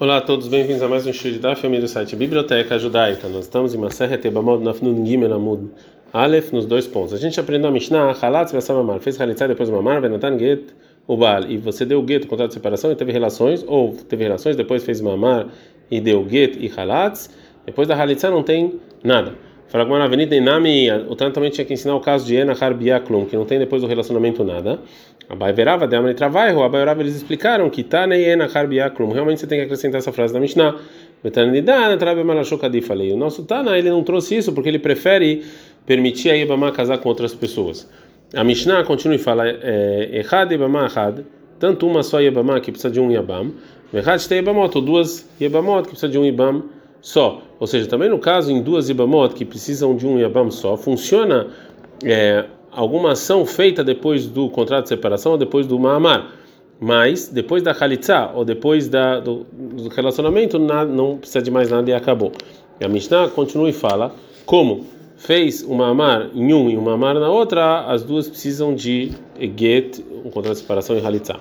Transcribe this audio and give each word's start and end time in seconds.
Olá 0.00 0.16
a 0.16 0.20
todos, 0.22 0.48
bem-vindos 0.48 0.80
a 0.80 0.88
mais 0.88 1.06
um 1.06 1.12
show 1.12 1.30
de 1.30 1.38
Daf 1.38 1.68
do 1.68 1.86
site 1.86 2.16
Biblioteca 2.16 2.78
Judaica. 2.78 3.28
Nós 3.28 3.44
estamos 3.44 3.74
em 3.74 3.76
Maseret 3.76 4.26
Ebamot 4.26 4.64
Nafnun 4.64 5.04
Gimel 5.04 5.34
Amud 5.34 5.68
Aleph 6.10 6.52
nos 6.52 6.64
dois 6.64 6.86
pontos. 6.86 7.12
A 7.12 7.18
gente 7.18 7.38
aprendeu 7.38 7.68
a 7.68 7.70
Mishnah, 7.70 8.16
Halatz 8.18 8.50
Vessamamar, 8.50 8.98
fez 9.00 9.20
Halitzá 9.20 9.46
depois 9.46 9.68
Mamar, 9.68 10.00
Venatan 10.00 10.38
Get 10.38 10.72
Ubal, 11.06 11.44
e 11.50 11.58
você 11.58 11.84
deu 11.84 12.02
Get, 12.08 12.24
o 12.24 12.28
contrato 12.28 12.48
de 12.48 12.54
separação, 12.54 12.90
e 12.90 12.96
teve 12.96 13.12
relações, 13.12 13.62
ou 13.68 13.92
teve 13.92 14.24
relações, 14.24 14.56
depois 14.56 14.82
fez 14.82 15.02
Mamar 15.02 15.48
e 15.90 16.00
deu 16.00 16.26
Get 16.26 16.56
e 16.58 16.72
Halatz, 16.74 17.28
depois 17.66 17.86
da 17.86 17.94
Halitzá 17.94 18.30
não 18.30 18.42
tem 18.42 18.80
nada. 19.04 19.34
Fala 19.70 20.04
avenida 20.04 20.34
em 20.34 20.40
Nami, 20.40 20.90
o 21.08 21.14
Tana 21.14 21.30
também 21.30 21.48
tinha 21.48 21.64
que 21.64 21.72
ensinar 21.72 21.94
o 21.94 22.00
caso 22.00 22.26
de 22.26 22.34
Enachar 22.34 22.74
Biaklum, 22.74 23.24
que 23.24 23.36
não 23.36 23.44
tem 23.44 23.56
depois 23.56 23.80
do 23.80 23.86
relacionamento 23.86 24.42
nada. 24.42 24.80
A 25.28 25.36
Baiverava, 25.36 25.86
de 25.86 25.94
Amri 25.94 26.12
Travaiho, 26.12 26.60
a 26.60 26.68
Baiverava 26.68 27.02
eles 27.02 27.14
explicaram 27.14 27.70
que 27.70 27.84
Tanei 27.84 28.24
Enachar 28.30 28.66
Biaklum, 28.66 29.12
realmente 29.12 29.38
você 29.38 29.46
tem 29.46 29.60
que 29.60 29.64
acrescentar 29.66 30.00
essa 30.00 30.10
frase 30.10 30.34
da 30.34 30.40
Mishnah. 30.40 30.74
Betanidana 31.22 31.96
Trabe 31.96 32.24
Malachokadi, 32.24 32.80
falei. 32.80 33.12
O 33.12 33.16
nosso 33.16 33.44
Tana, 33.44 33.78
ele 33.78 33.90
não 33.90 34.02
trouxe 34.02 34.36
isso 34.36 34.52
porque 34.52 34.68
ele 34.68 34.80
prefere 34.80 35.44
permitir 35.86 36.30
a 36.30 36.36
Ibama 36.36 36.72
casar 36.72 36.98
com 36.98 37.08
outras 37.08 37.32
pessoas. 37.32 37.88
A 38.34 38.42
Mishnah 38.42 38.82
continua 38.82 39.14
e 39.14 39.18
fala: 39.18 39.44
Echad 40.10 40.50
Ibama 40.52 40.86
Achad, 40.86 41.20
tanto 41.60 41.86
uma 41.86 42.02
só 42.02 42.20
Ibama 42.20 42.58
que 42.58 42.72
precisa 42.72 42.92
de 42.92 42.98
um 42.98 43.08
Yabam, 43.08 43.52
Echad 43.94 44.20
Shtei 44.20 44.40
Ibamot, 44.40 44.76
ou 44.76 44.82
duas 44.82 45.30
Ibamot 45.40 45.82
que 45.82 45.90
precisa 45.90 46.10
de 46.10 46.18
um 46.18 46.24
Ibam 46.24 46.64
só. 47.00 47.42
Ou 47.58 47.66
seja, 47.66 47.86
também 47.86 48.08
no 48.08 48.18
caso 48.18 48.50
em 48.50 48.62
duas 48.62 48.88
Ibamot 48.88 49.34
que 49.34 49.44
precisam 49.44 49.96
de 49.96 50.06
um 50.06 50.18
Yabam 50.18 50.50
só, 50.50 50.76
funciona 50.76 51.48
é, 52.04 52.46
alguma 52.70 53.12
ação 53.12 53.44
feita 53.44 53.82
depois 53.84 54.26
do 54.26 54.48
contrato 54.48 54.84
de 54.84 54.88
separação 54.90 55.32
ou 55.32 55.38
depois 55.38 55.66
do 55.66 55.78
Mahamar. 55.78 56.32
Mas 56.82 57.28
depois 57.28 57.62
da 57.62 57.72
Khalitsa 57.72 58.30
ou 58.34 58.42
depois 58.42 58.88
da, 58.88 59.20
do, 59.20 59.46
do 59.52 59.88
relacionamento, 59.88 60.58
nada, 60.58 60.90
não 60.90 61.18
precisa 61.18 61.42
de 61.42 61.50
mais 61.50 61.70
nada 61.70 61.90
e 61.90 61.92
acabou. 61.92 62.32
E 62.80 62.84
a 62.84 62.88
Mishnah 62.88 63.28
continua 63.28 63.68
e 63.68 63.72
fala: 63.72 64.14
como 64.46 64.86
fez 65.14 65.62
uma 65.62 65.90
amar 65.90 66.30
em 66.34 66.54
um 66.54 66.70
e 66.70 66.78
uma 66.78 66.94
amar 66.94 67.14
na 67.16 67.28
outra, 67.28 67.84
as 67.84 68.02
duas 68.02 68.26
precisam 68.26 68.74
de 68.74 69.12
get, 69.38 70.02
um 70.24 70.30
contrato 70.30 70.54
de 70.54 70.60
separação 70.60 70.96
e 70.96 71.00
Khalitsa. 71.02 71.38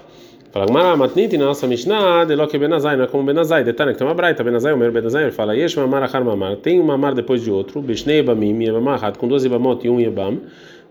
Fala, 0.51 0.65
Gmará, 0.65 0.97
matniti 0.97 1.37
na 1.37 1.45
nossa 1.45 1.67
Mishnah, 1.67 2.25
de 2.25 2.35
loque 2.35 2.57
benazai, 2.57 2.97
não 2.97 3.03
é 3.03 3.07
como 3.07 3.23
benazai, 3.23 3.63
detalhe 3.63 3.91
que 3.91 3.99
tem 3.99 4.07
uma 4.07 4.15
braita, 4.15 4.43
benazai, 4.43 4.73
o 4.73 4.77
meu 4.77 4.91
benazai, 4.91 5.25
ele 5.25 5.31
fala, 5.31 5.55
yesh 5.55 5.75
mamar 5.75 6.01
achar 6.01 6.23
mamar, 6.23 6.55
tem 6.55 6.79
uma 6.79 6.95
amar 6.95 7.13
depois 7.13 7.43
de 7.43 7.51
outro, 7.51 7.83
bishnei 7.83 8.17
ebamim, 8.17 8.59
yebamar, 8.63 9.15
com 9.15 9.27
duas 9.27 9.45
ibamot 9.45 9.85
e 9.85 9.89
um 9.91 9.99
yebam, 9.99 10.39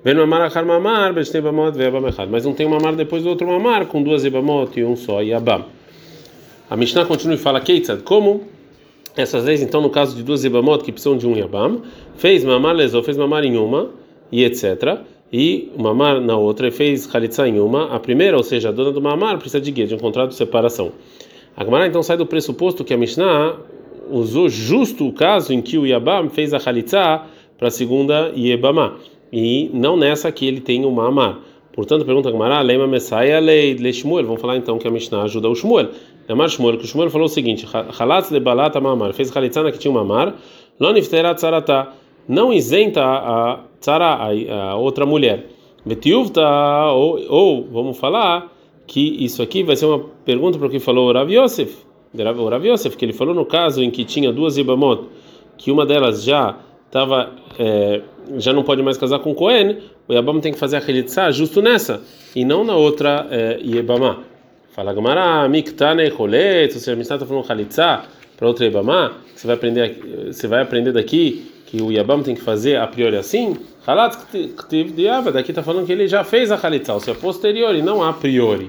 ben 0.04 0.14
mamar 0.14 0.42
achar 0.42 0.64
mamar, 0.64 1.12
bishnei 1.12 1.40
ebamot, 1.40 1.76
vebam 1.76 2.06
echad, 2.06 2.30
mas 2.30 2.44
não 2.44 2.54
tem 2.54 2.68
uma 2.68 2.76
amar 2.76 2.94
depois 2.94 3.24
do 3.24 3.30
outro 3.30 3.48
mamar, 3.48 3.86
com 3.86 4.00
duas 4.00 4.24
ibamot 4.24 4.78
e 4.78 4.84
um 4.84 4.94
só 4.94 5.20
yebam. 5.22 5.64
A 6.70 6.76
Mishnah 6.76 7.04
continua 7.04 7.34
e 7.34 7.38
fala, 7.38 7.60
keitzad, 7.60 8.02
como 8.02 8.42
essas 9.16 9.42
leis, 9.42 9.60
então, 9.60 9.80
no 9.80 9.90
caso 9.90 10.14
de 10.14 10.22
duas 10.22 10.44
ibamot 10.44 10.84
que 10.84 10.92
precisam 10.92 11.16
de 11.16 11.26
um 11.26 11.36
yabam, 11.36 11.82
fez 12.16 12.44
mamar 12.44 12.76
lesou, 12.76 13.02
fez 13.02 13.16
mamar 13.16 13.42
em 13.42 13.56
uma, 13.56 13.90
e 14.30 14.44
etc., 14.44 15.00
e 15.32 15.70
o 15.76 15.82
mamar 15.82 16.20
na 16.20 16.36
outra 16.36 16.68
e 16.68 16.70
fez 16.70 17.12
halitza 17.14 17.46
em 17.46 17.60
uma, 17.60 17.94
a 17.94 18.00
primeira, 18.00 18.36
ou 18.36 18.42
seja, 18.42 18.70
a 18.70 18.72
dona 18.72 18.92
do 18.92 19.00
mamar, 19.00 19.38
precisa 19.38 19.60
de 19.60 19.70
guia, 19.70 19.86
de 19.86 19.94
um 19.94 19.98
contrato 19.98 20.30
de 20.30 20.36
separação. 20.36 20.92
A 21.56 21.64
Gemara 21.64 21.86
então 21.86 22.02
sai 22.02 22.16
do 22.16 22.24
pressuposto 22.24 22.84
que 22.84 22.94
a 22.94 22.96
Mishnah 22.96 23.56
usou 24.10 24.48
justo 24.48 25.06
o 25.06 25.12
caso 25.12 25.52
em 25.52 25.60
que 25.60 25.76
o 25.76 25.86
Yabam 25.86 26.30
fez 26.30 26.54
a 26.54 26.58
halitza 26.58 27.22
para 27.58 27.68
a 27.68 27.70
segunda 27.70 28.32
Yebama, 28.36 28.96
e 29.32 29.70
não 29.74 29.96
nessa 29.96 30.32
que 30.32 30.46
ele 30.46 30.60
tem 30.60 30.84
o 30.84 30.90
mamar. 30.90 31.40
Portanto, 31.72 32.04
pergunta 32.04 32.28
a 32.28 32.32
Gemara, 32.32 32.60
Lema 32.62 32.88
lei 33.40 33.74
le 33.74 33.92
Shmuel. 33.92 34.24
Vamos 34.24 34.40
falar 34.40 34.56
então 34.56 34.78
que 34.78 34.88
a 34.88 34.90
Mishnah 34.90 35.22
ajuda 35.22 35.48
o 35.48 35.54
Shmuel. 35.54 35.90
Amar 36.28 36.48
Shmuel, 36.50 36.76
que 36.76 36.84
o 36.84 36.86
Shmuel 36.86 37.10
falou 37.10 37.26
o 37.26 37.28
seguinte: 37.28 37.66
Halatz 37.98 38.30
de 38.30 38.40
balata 38.40 38.80
mamar, 38.80 39.12
fez 39.12 39.34
halitza 39.34 39.62
na 39.62 39.72
que 39.72 39.78
tinha 39.78 39.90
um 39.90 39.94
mamar, 39.94 40.34
lo 40.78 40.92
nifterat 40.92 41.40
sarata 41.40 41.88
não 42.28 42.52
isenta 42.52 43.02
a 43.02 43.60
tzara, 43.80 44.18
a, 44.50 44.76
outra 44.76 45.06
mulher. 45.06 45.46
Betiuvta, 45.84 46.42
ou, 46.92 47.20
ou 47.28 47.68
vamos 47.70 47.98
falar 47.98 48.52
que 48.86 49.24
isso 49.24 49.42
aqui 49.42 49.62
vai 49.62 49.76
ser 49.76 49.86
uma 49.86 50.00
pergunta 50.24 50.58
para 50.58 50.66
o 50.66 50.70
que 50.70 50.80
falou 50.80 51.08
o 51.08 51.12
Rav 51.12 51.30
Yosef, 51.30 51.76
o 52.14 52.48
Rav 52.48 52.66
Yosef, 52.66 52.96
que 52.96 53.04
ele 53.04 53.12
falou 53.12 53.34
no 53.34 53.44
caso 53.44 53.82
em 53.82 53.90
que 53.90 54.04
tinha 54.04 54.32
duas 54.32 54.56
Ibamot, 54.56 55.04
que 55.56 55.70
uma 55.70 55.84
delas 55.84 56.24
já 56.24 56.56
estava, 56.86 57.32
é, 57.58 58.00
já 58.38 58.52
não 58.52 58.62
pode 58.62 58.82
mais 58.82 58.96
casar 58.96 59.18
com 59.18 59.34
Cohen, 59.34 59.78
o 60.08 60.12
Yabam 60.12 60.40
tem 60.40 60.52
que 60.52 60.58
fazer 60.58 60.78
a 60.78 60.80
Khelitzah 60.80 61.30
justo 61.30 61.60
nessa, 61.60 62.02
e 62.34 62.44
não 62.44 62.64
na 62.64 62.74
outra 62.74 63.26
é, 63.30 63.60
Yebamá. 63.62 64.20
Fala 64.70 64.94
Gamara, 64.94 65.48
Miktane 65.48 66.10
ou 66.10 66.28
seja, 66.30 66.92
a 66.92 67.00
está 67.00 67.18
falando 67.26 67.46
Khelitzah 67.46 68.04
para 68.36 68.48
outra 68.48 68.64
Você 69.38 69.46
vai 69.46 69.54
aprender, 69.54 70.00
você 70.26 70.48
vai 70.48 70.62
aprender 70.62 70.90
daqui 70.90 71.48
que 71.66 71.80
o 71.80 71.92
Yabam 71.92 72.24
tem 72.24 72.34
que 72.34 72.40
fazer 72.40 72.76
a 72.76 72.88
priori 72.88 73.16
assim, 73.16 73.56
Halat 73.86 74.16
daqui 75.32 75.52
está 75.52 75.62
falando 75.62 75.86
que 75.86 75.92
ele 75.92 76.08
já 76.08 76.24
fez 76.24 76.50
a 76.50 76.56
Halitza, 76.60 76.92
ou 76.92 76.98
seja, 76.98 77.16
posterior 77.16 77.72
e 77.72 77.80
não 77.80 78.02
a 78.02 78.12
priori. 78.12 78.68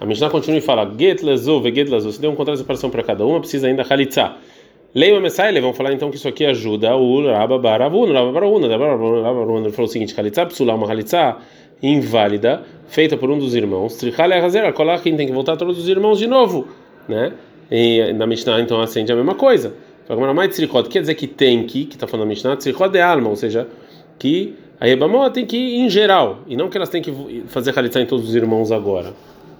A 0.00 0.06
Mishnah 0.06 0.30
continua 0.30 0.56
e 0.56 0.62
fala: 0.62 0.90
Get 0.98 1.22
lezu, 1.22 1.62
get 1.62 1.90
lezu. 1.90 2.10
Se 2.10 2.18
deu 2.18 2.30
um 2.30 2.34
contrato 2.34 2.54
de 2.56 2.62
separação 2.62 2.88
para 2.88 3.02
cada 3.02 3.26
uma, 3.26 3.38
precisa 3.38 3.66
ainda 3.66 3.82
Halitza. 3.82 4.36
Leia 4.94 5.20
Messaile, 5.20 5.60
vamos 5.60 5.76
falar 5.76 5.92
então 5.92 6.08
que 6.08 6.16
isso 6.16 6.26
aqui 6.26 6.46
ajuda 6.46 6.96
o 6.96 7.26
Rabba 7.26 7.58
Baravun, 7.58 8.10
Rabba 8.10 8.32
Baravun, 8.32 8.60
Rabba 8.62 8.78
Baravun. 8.78 9.58
Ele 9.58 9.72
falou 9.72 9.90
o 9.90 9.92
seguinte: 9.92 10.18
Halitza 10.18 10.46
psula, 10.46 10.74
uma 10.74 10.90
Halitza 10.90 11.36
inválida, 11.82 12.62
feita 12.88 13.14
por 13.18 13.30
um 13.30 13.38
dos 13.38 13.54
irmãos. 13.54 13.96
Trichale 13.96 14.32
Hazer, 14.32 14.72
colar 14.72 15.02
quem 15.02 15.14
tem 15.18 15.26
que 15.26 15.34
voltar 15.34 15.58
todos 15.58 15.78
os 15.78 15.86
irmãos 15.86 16.18
de 16.18 16.26
novo, 16.26 16.66
né? 17.06 17.34
E 17.70 18.12
na 18.12 18.26
Mishnah 18.26 18.60
então 18.60 18.80
acende 18.80 19.12
a 19.12 19.16
mesma 19.16 19.34
coisa. 19.34 19.74
Tzrichot 20.50 20.88
quer 20.88 21.00
dizer 21.00 21.14
que 21.14 21.26
tem 21.26 21.64
que, 21.66 21.84
que 21.84 21.96
está 21.96 22.06
falando 22.06 22.26
a 22.26 22.28
Mishnah, 22.28 22.56
tzrichot 22.56 22.96
é 22.96 23.02
alma, 23.02 23.28
ou 23.28 23.36
seja, 23.36 23.66
que 24.18 24.54
a 24.80 24.84
Rebamot 24.84 25.32
tem 25.32 25.44
que 25.44 25.56
ir 25.56 25.80
em 25.80 25.90
geral, 25.90 26.40
e 26.46 26.56
não 26.56 26.68
que 26.68 26.76
elas 26.76 26.88
têm 26.88 27.02
que 27.02 27.12
fazer 27.48 27.76
halitzá 27.76 28.00
em 28.00 28.06
todos 28.06 28.28
os 28.28 28.34
irmãos 28.34 28.70
agora. 28.70 29.12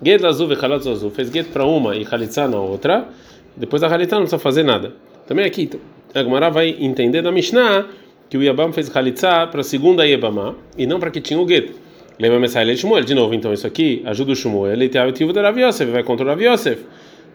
Get 0.05 0.23
azul 0.25 0.53
e 0.53 0.55
halatz 0.55 0.87
azul, 0.87 1.11
fez 1.11 1.33
get 1.33 1.49
para 1.49 1.65
uma 1.65 1.97
e 1.97 2.07
halitzá 2.09 2.47
na 2.47 2.61
outra, 2.61 3.09
depois 3.57 3.83
a 3.83 3.89
halitzá 3.89 4.17
não 4.17 4.23
precisa 4.23 4.39
fazer 4.39 4.63
nada. 4.63 4.93
Também 5.27 5.45
aqui, 5.45 5.69
a 6.15 6.23
Gemara 6.23 6.51
vai 6.51 6.77
entender 6.79 7.23
da 7.23 7.33
Mishnah 7.33 7.87
que 8.29 8.37
o 8.37 8.43
Yabam 8.43 8.73
fez 8.73 8.95
halitzá 8.95 9.47
para 9.47 9.63
a 9.63 9.65
segunda 9.65 10.07
Yebamá, 10.07 10.55
e 10.79 10.87
não 10.87 11.01
para 11.01 11.11
que 11.11 11.21
tinha 11.21 11.41
o 11.41 11.49
get. 11.49 11.75
Lembra 12.19 12.39
a 12.39 12.41
mensagem 12.41 12.75
de 12.75 12.81
Shmuel, 12.81 13.05
de 13.05 13.15
novo, 13.15 13.35
então 13.35 13.53
isso 13.53 13.67
aqui 13.67 14.03
ajuda 14.05 14.33
o 14.33 14.37
Shmuel, 14.37 14.73
ele 14.73 14.89
tem 14.89 15.01
a 15.01 15.07
ativo 15.07 15.33
da 15.33 15.43
Rav 15.43 15.59
Yosef, 15.59 15.91
vai 15.91 16.03
contra 16.03 16.25
o 16.25 16.29
Rav 16.29 16.41
Yosef, 16.41 16.83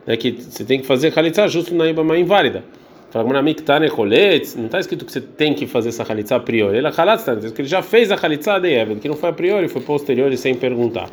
é 0.07 0.17
que 0.17 0.31
você 0.31 0.63
tem 0.63 0.79
que 0.79 0.87
fazer 0.87 1.17
halitzá 1.17 1.47
justo 1.47 1.73
na 1.73 1.85
Yebamá 1.85 2.17
inválida. 2.17 2.63
Fala, 3.11 3.27
não 3.29 3.49
está 3.49 4.79
escrito 4.79 5.05
que 5.05 5.11
você 5.11 5.19
tem 5.19 5.53
que 5.53 5.67
fazer 5.67 5.89
essa 5.89 6.03
halitza 6.03 6.37
a 6.37 6.39
priori. 6.39 6.77
Ele, 6.77 6.87
está 6.87 7.13
escrito 7.13 7.53
que 7.53 7.61
ele 7.61 7.67
já 7.67 7.81
fez 7.81 8.09
a 8.09 8.15
halitza 8.15 8.57
de 8.57 8.69
Evan, 8.69 8.99
que 8.99 9.09
não 9.09 9.15
foi 9.15 9.29
a 9.29 9.33
priori, 9.33 9.67
foi 9.67 9.81
posterior 9.81 10.31
e 10.31 10.37
sem 10.37 10.55
perguntar. 10.55 11.09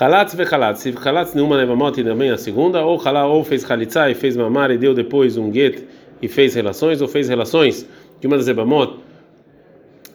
Halatz 0.00 0.34
ve 0.34 0.42
halatz. 0.42 0.80
Se 0.80 0.90
halatz 0.90 1.32
nenhuma 1.32 1.56
nevamot 1.56 1.98
e 2.00 2.04
também 2.04 2.30
a 2.30 2.36
segunda, 2.36 2.84
ou 2.84 2.98
halá 2.98 3.24
ou 3.26 3.44
fez 3.44 3.68
halitza 3.70 4.10
e 4.10 4.14
fez 4.14 4.36
mamar 4.36 4.70
e 4.72 4.78
deu 4.78 4.94
depois 4.94 5.36
um 5.36 5.52
get 5.52 5.84
e 6.20 6.26
fez 6.26 6.54
relações, 6.56 7.00
ou 7.00 7.06
fez 7.06 7.28
relações 7.28 7.88
de 8.20 8.26
uma 8.26 8.36
das 8.36 8.48
evamot 8.48 9.06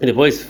e 0.02 0.06
depois 0.08 0.50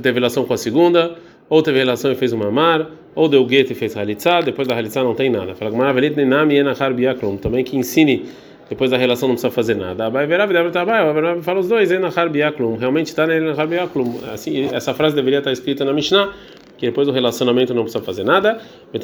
teve 0.00 0.12
relação 0.12 0.44
com 0.44 0.54
a 0.54 0.56
segunda, 0.56 1.16
ou 1.52 1.62
teve 1.62 1.80
relação 1.80 2.10
e 2.10 2.14
fez 2.14 2.32
um 2.32 2.38
mamar, 2.38 2.86
ou 3.14 3.28
deu 3.28 3.46
get 3.46 3.70
e 3.70 3.74
fez 3.74 3.94
halitza, 3.94 4.40
depois 4.40 4.66
da 4.66 4.74
halitza 4.74 5.04
não 5.04 5.14
tem 5.14 5.28
nada. 5.28 5.54
Fala, 5.54 5.70
também 7.42 7.62
que 7.62 7.76
ensine 7.76 8.24
depois 8.70 8.90
da 8.90 8.96
relação 8.96 9.28
não 9.28 9.34
precisa 9.34 9.52
fazer 9.52 9.74
nada. 9.74 10.06
Abai 10.06 10.26
Verav 10.26 10.50
Abai 10.50 11.42
fala 11.42 11.60
os 11.60 11.68
dois, 11.68 11.90
realmente 11.90 13.08
está 13.08 13.26
na 13.26 13.34
Assim, 14.32 14.70
essa 14.72 14.94
frase 14.94 15.14
deveria 15.14 15.40
estar 15.40 15.52
escrita 15.52 15.84
na 15.84 15.92
Mishnah, 15.92 16.32
que 16.78 16.86
depois 16.86 17.06
do 17.06 17.12
relacionamento 17.12 17.74
não 17.74 17.82
precisa 17.82 18.02
fazer 18.02 18.24
nada. 18.24 18.58
O 18.90 18.98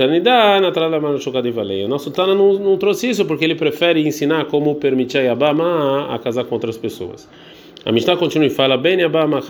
nosso 1.86 2.10
Tana 2.10 2.34
não, 2.34 2.54
não 2.54 2.78
trouxe 2.78 3.10
isso 3.10 3.26
porque 3.26 3.44
ele 3.44 3.56
prefere 3.56 4.08
ensinar 4.08 4.46
como 4.46 4.74
permitir 4.76 5.18
a 5.18 5.20
Yabama 5.20 6.14
a 6.14 6.18
casar 6.18 6.44
com 6.44 6.54
outras 6.54 6.78
pessoas. 6.78 7.28
A 7.84 7.92
Mishnah 7.92 8.16
continua 8.16 8.46
e 8.46 8.50
fala: 8.50 8.76
Ben 8.76 9.00
Yabama 9.00 9.40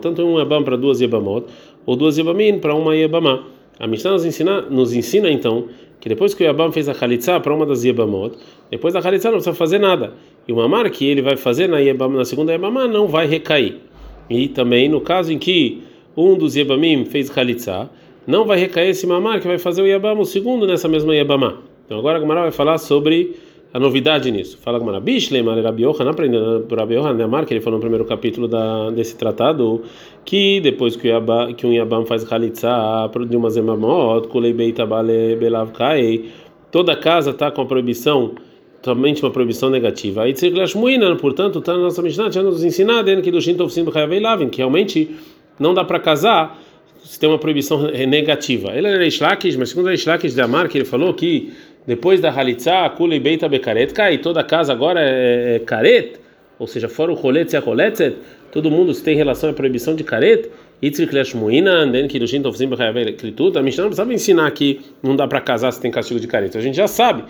tanto 0.00 0.22
um 0.22 0.38
Yabam 0.38 0.64
para 0.64 0.76
duas 0.76 1.00
Yabamot, 1.00 1.46
ou 1.88 1.96
duas 1.96 2.18
Yabamim 2.18 2.58
para 2.58 2.74
uma 2.74 2.94
Yabama. 2.94 3.44
A 3.80 3.86
Mishnah 3.86 4.10
nos 4.10 4.22
ensina, 4.26 4.60
nos 4.60 4.92
ensina 4.92 5.30
então 5.30 5.68
que 5.98 6.06
depois 6.06 6.34
que 6.34 6.44
o 6.44 6.46
Yabam 6.46 6.70
fez 6.70 6.86
a 6.86 6.92
Khalitsa 6.92 7.40
para 7.40 7.54
uma 7.54 7.64
das 7.64 7.82
Yebamot, 7.82 8.36
depois 8.70 8.92
da 8.92 9.00
Khalitsa 9.00 9.28
não 9.28 9.36
precisa 9.38 9.56
fazer 9.56 9.78
nada. 9.78 10.12
E 10.46 10.52
o 10.52 10.56
Mamar 10.56 10.90
que 10.90 11.06
ele 11.06 11.22
vai 11.22 11.34
fazer 11.38 11.66
na, 11.66 11.78
Yebam, 11.78 12.10
na 12.10 12.26
segunda 12.26 12.52
Yebamá 12.52 12.86
não 12.86 13.06
vai 13.06 13.26
recair. 13.26 13.76
E 14.28 14.48
também 14.48 14.86
no 14.86 15.00
caso 15.00 15.32
em 15.32 15.38
que 15.38 15.82
um 16.14 16.36
dos 16.36 16.56
Yebamim 16.56 17.06
fez 17.06 17.30
Khalitsa, 17.30 17.88
não 18.26 18.44
vai 18.44 18.58
recair 18.58 18.90
esse 18.90 19.06
Mamar 19.06 19.40
que 19.40 19.48
vai 19.48 19.56
fazer 19.56 19.80
o 19.80 19.86
Yebam 19.86 20.20
o 20.20 20.26
segundo 20.26 20.66
nessa 20.66 20.88
mesma 20.88 21.16
Yebamá. 21.16 21.56
Então 21.86 21.98
agora 21.98 22.18
a 22.18 22.20
Gamara 22.20 22.42
vai 22.42 22.52
falar 22.52 22.76
sobre 22.76 23.34
a 23.72 23.78
novidade 23.78 24.30
nisso. 24.30 24.58
Fala 24.58 24.78
Gamara, 24.78 25.00
Bishlem, 25.00 25.44
Rabi 25.44 25.82
Yohan, 25.82 26.10
aprendendo 26.10 26.64
por 26.68 26.78
Yohan, 26.90 27.14
Neamar, 27.14 27.44
que 27.44 27.52
ele 27.52 27.60
falou 27.60 27.78
no 27.78 27.80
primeiro 27.80 28.04
capítulo 28.04 28.48
da, 28.48 28.90
desse 28.90 29.16
tratado, 29.16 29.82
que 30.24 30.60
depois 30.60 30.96
que, 30.96 31.06
o 31.06 31.10
Yabam, 31.10 31.54
que 31.54 31.66
um 31.66 31.72
Yabam 31.72 32.06
faz 32.06 32.24
Khalitsa 32.24 32.70
de 33.28 33.36
uma 33.36 33.50
Zemamot, 33.50 34.28
Kulei 34.28 34.52
Beitabale 34.52 35.36
Belav 35.36 35.72
Kai, 35.72 36.24
toda 36.70 36.96
casa 36.96 37.30
está 37.30 37.50
com 37.50 37.60
a 37.60 37.66
proibição, 37.66 38.32
somente 38.82 39.22
uma 39.22 39.30
proibição 39.30 39.68
negativa. 39.68 40.22
Aí 40.22 40.32
Tzirklashmuina, 40.32 41.14
portanto, 41.16 41.58
está 41.58 41.74
na 41.74 41.80
nossa 41.80 42.00
Mishnah, 42.00 42.30
já 42.30 42.42
nos 42.42 42.64
ensinado 42.64 43.20
que 43.20 43.30
do 43.30 43.40
Shintovsim 43.40 43.84
Lavin, 44.20 44.48
que 44.48 44.58
realmente 44.58 45.14
não 45.58 45.74
dá 45.74 45.84
para 45.84 46.00
casar 46.00 46.58
se 47.02 47.18
tem 47.18 47.28
uma 47.28 47.38
proibição 47.38 47.82
negativa. 47.82 48.70
Ele 48.74 48.86
era 48.86 49.06
Ishlakish, 49.06 49.56
mas 49.56 49.70
segundo 49.70 49.88
a 49.88 49.94
Ishlakish 49.94 50.34
de 50.34 50.40
Amar, 50.40 50.68
ele 50.74 50.84
falou 50.84 51.14
que 51.14 51.52
depois 51.88 52.20
da 52.20 52.30
Halitzah, 52.30 52.90
Kule 52.90 53.18
Beita 53.18 53.48
Bekaret, 53.48 53.94
cai, 53.94 54.18
toda 54.18 54.44
casa 54.44 54.74
agora 54.74 55.00
é, 55.00 55.56
é 55.56 55.58
Karet, 55.60 56.16
ou 56.58 56.66
seja, 56.66 56.86
fora 56.86 57.10
o 57.10 57.14
Roletz 57.14 57.54
e 57.54 57.56
a 57.56 57.60
Roletzet, 57.60 58.14
todo 58.52 58.70
mundo 58.70 58.92
se 58.92 59.02
tem 59.02 59.16
relação 59.16 59.48
à 59.48 59.54
proibição 59.54 59.96
de 59.96 60.04
Klitud, 63.14 63.56
a 63.56 63.62
Mishnah 63.62 63.84
não 63.84 63.88
precisava 63.88 64.12
ensinar 64.12 64.50
que 64.50 64.82
não 65.02 65.16
dá 65.16 65.26
para 65.26 65.40
casar 65.40 65.72
se 65.72 65.80
tem 65.80 65.90
castigo 65.90 66.20
de 66.20 66.26
Karet, 66.26 66.54
a 66.58 66.60
gente 66.60 66.76
já 66.76 66.86
sabe. 66.86 67.24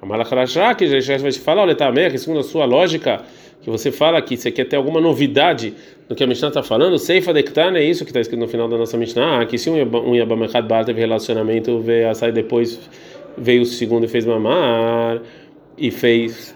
A 0.00 0.06
Malacharashak 0.06 1.00
já 1.00 1.18
vai 1.18 1.32
te 1.32 1.40
falar, 1.40 1.62
olha, 1.62 1.74
tá, 1.74 1.90
que 2.08 2.18
segundo 2.18 2.38
a 2.38 2.44
sua 2.44 2.64
lógica, 2.64 3.22
que 3.60 3.68
você 3.68 3.90
fala 3.90 4.22
que 4.22 4.36
você 4.36 4.52
quer 4.52 4.66
ter 4.66 4.76
alguma 4.76 5.00
novidade 5.00 5.74
no 6.08 6.14
que 6.14 6.22
a 6.22 6.26
Mishnah 6.28 6.48
está 6.48 6.62
falando, 6.62 6.96
Seifa 6.96 7.32
Dektan 7.32 7.76
é 7.76 7.82
isso 7.82 8.04
que 8.04 8.10
está 8.10 8.20
escrito 8.20 8.38
no 8.38 8.46
final 8.46 8.68
da 8.68 8.78
nossa 8.78 8.96
Mishnah, 8.96 9.40
ah, 9.40 9.46
que 9.46 9.58
se 9.58 9.68
um 9.68 10.14
Yabam 10.14 10.44
Echad 10.44 10.64
Baal 10.64 10.84
teve 10.84 11.00
relacionamento, 11.00 11.80
veio 11.80 12.08
a 12.08 12.14
sair 12.14 12.30
depois, 12.30 12.78
veio 13.36 13.62
o 13.62 13.66
segundo 13.66 14.04
e 14.04 14.08
fez 14.08 14.24
mamar, 14.24 15.20
e 15.76 15.90
fez 15.90 16.54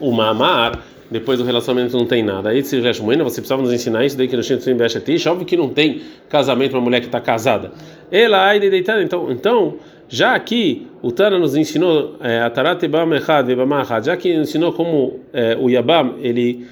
o 0.00 0.10
mamar, 0.10 0.82
depois 1.10 1.38
do 1.38 1.44
relacionamento 1.44 1.96
não 1.96 2.06
tem 2.06 2.22
nada. 2.22 2.48
Aí, 2.48 2.64
se 2.64 2.80
você 2.80 3.40
precisava 3.40 3.62
nos 3.62 3.72
ensinar 3.72 4.04
isso 4.04 4.16
daí 4.16 4.26
que 4.26 4.36
no 4.36 4.42
Shinto 4.42 4.74
Beshatish, 4.74 5.26
óbvio 5.26 5.46
que 5.46 5.56
não 5.56 5.68
tem 5.68 6.00
casamento 6.28 6.72
uma 6.72 6.80
mulher 6.80 7.00
que 7.00 7.06
está 7.06 7.20
casada. 7.20 7.72
Ela, 8.10 8.48
aí, 8.48 8.58
deitada, 8.58 9.02
então, 9.02 9.30
então 9.30 9.76
já 10.08 10.34
aqui 10.34 10.86
o 11.02 11.12
Tana 11.12 11.38
nos 11.38 11.54
ensinou 11.54 12.16
é, 12.20 12.40
a 12.40 12.50
Tarat 12.50 12.82
Ebam 12.82 13.14
Echad 13.14 13.48
Ebam 13.48 13.70
já 14.02 14.16
que 14.16 14.32
ensinou 14.32 14.72
como 14.72 15.20
é, 15.32 15.56
o 15.58 15.68
Yabam 15.68 16.16
ele 16.20 16.66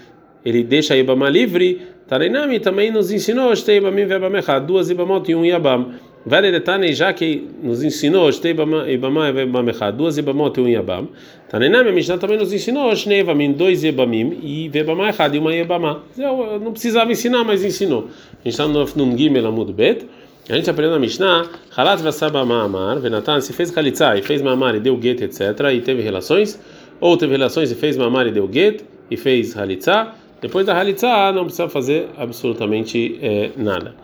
ele 0.45 0.63
deixa 0.63 0.95
a 0.95 0.97
Yabama 0.97 1.29
livre, 1.29 1.83
Tarinami 2.09 2.61
também 2.61 2.91
nos 2.91 3.11
ensinou 3.11 3.55
Shtei 3.55 3.77
Ebamim 3.77 4.07
Vebam 4.07 4.33
duas 4.67 4.89
Yabamot 4.89 5.31
e 5.31 5.35
um 5.35 5.45
Yabam. 5.45 5.93
Varedetane, 6.25 6.93
já 6.93 7.13
que 7.13 7.49
nos 7.63 7.83
ensinou 7.83 8.29
duas 9.97 10.17
Yabamot 10.17 10.61
e 10.61 10.63
um 10.63 10.69
Yabam. 10.69 11.09
Tarinami, 11.49 11.89
a 11.89 11.93
Mishnah 11.93 12.19
também 12.19 12.37
nos 12.37 12.53
ensinou 12.53 12.95
Shnei 12.95 13.21
Ebamim, 13.21 13.53
dois 13.53 13.83
Yabamim 13.83 14.39
e 14.43 14.69
Vebam 14.69 15.07
Echad 15.09 15.35
e 15.35 15.39
uma. 15.39 16.03
Eu 16.19 16.61
não 16.61 16.73
precisava 16.73 17.11
ensinar, 17.11 17.43
mas 17.43 17.65
ensinou. 17.65 18.09
A 18.33 18.45
gente 18.45 18.51
está 18.51 18.69
no 18.69 18.85
Num 18.97 19.17
Gimel 19.17 19.47
Amud 19.47 19.73
Bet. 19.73 20.07
A 20.49 20.57
gente 20.57 20.69
aprendeu 20.69 20.93
na 20.93 20.99
Mishnah, 20.99 21.49
Halat 21.77 22.03
Vasaba 22.03 22.45
Ma'amar, 22.45 22.99
Venatan, 22.99 23.41
se 23.41 23.53
fez 23.53 23.71
Khalitsa 23.71 24.17
e 24.19 24.23
fez 24.23 24.43
Ma'amar 24.43 24.75
e 24.75 24.81
deu 24.81 24.99
get, 25.01 25.21
etc., 25.21 25.41
e 25.73 25.81
teve 25.81 26.03
relações, 26.03 26.59
ou 27.01 27.17
teve 27.17 27.33
relações 27.33 27.71
e 27.71 27.75
fez 27.77 27.97
Ma'amar 27.97 28.27
e 28.27 28.33
deu 28.33 28.49
get, 28.53 28.83
e 29.11 29.17
fez 29.17 29.57
Halitza, 29.57 30.09
depois 30.41 30.67
da 30.67 30.77
Halitza 30.77 31.31
não 31.33 31.45
precisa 31.45 31.69
fazer 31.69 32.09
absolutamente 32.17 33.19
é, 33.23 33.51
nada. 33.57 33.95